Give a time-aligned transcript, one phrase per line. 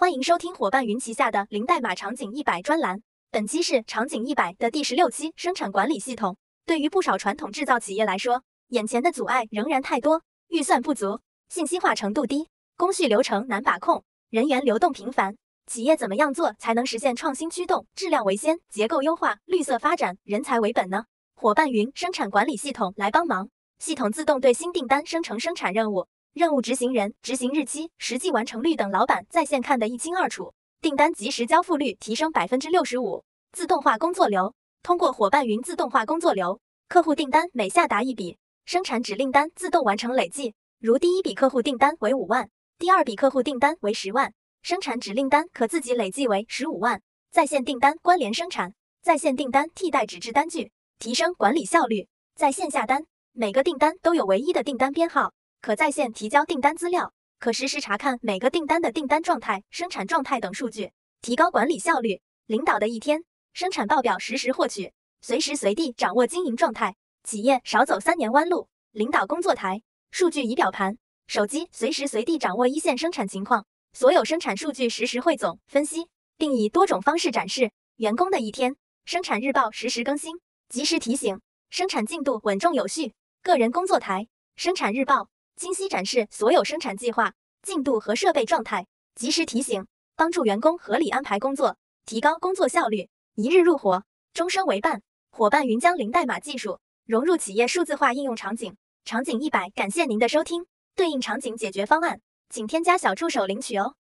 [0.00, 3.02] 欢迎收听伙伴云旗下的零代码场景一百专栏。
[3.32, 5.32] 本期是场景一百的第十六期。
[5.34, 15.36] 生产管理系统对于不少传统制造企业来说，眼前的阻碍仍然太多：预算不足、信息化程度低、工序流程难把控、人员流动频繁。
[15.66, 21.06] 企业怎么样做才能实现创新驱动、质量为先、结构优化、绿色发展、人才为本呢？
[21.34, 26.06] 伙伴云生产管理系统来帮忙，系统自动对新订单生成生产任务。
[26.38, 33.24] 任务执行人、执行日期、实际完成率等，老板在线看得一清二楚，订单及时交付率提升百分之六十五。
[33.50, 40.54] 自动化工作流，通过伙伴云自动化工作流，客户订单每下达一笔，生产指令单自动完成累计。
[40.78, 47.02] 如第一笔客户订单为五万，第二笔客户订单为十万，生产指令单可自己累计为十五万。
[47.32, 52.06] 在线订单关联生产，在线订单替代纸质单据，提升管理效率。
[52.36, 55.32] 在线下单，每个订单都有唯一的订单编号。
[55.60, 62.20] 可在线提交订单资料，可实时查看每个订单的订单状态、生产状态等数据，提高管理效率。
[62.46, 68.68] 领导的一天生产报表实时获取，随时随地掌握经营状态，企业少走三年弯路。
[68.92, 77.70] 领导工作台、数据仪表盘、手机随时随地掌握一线生产情况，所有生产数据实时汇总分析，并以多种方式展示。
[77.96, 83.12] 员工的一天生产日报实时更新，及时提醒生产进度稳重有序。
[83.42, 85.28] 个人工作台生产日报。
[85.58, 89.84] 清晰展示所有生产计划进度和设备状态，及时提醒，
[90.14, 93.08] 帮助员工合理安排工作，提高工作效率。
[93.34, 95.02] 一日入伙，终身为伴。
[95.30, 98.76] 伙伴云将零代码技术融入企业数字化应用场景。
[99.04, 100.66] 场景一百，感谢您的收听。
[100.94, 103.94] 对应场景解决方案，请添加小助手领取哦。